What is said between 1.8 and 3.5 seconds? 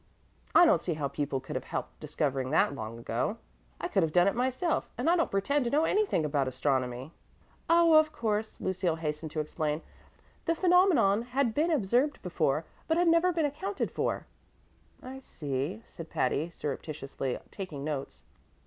discovering that long ago.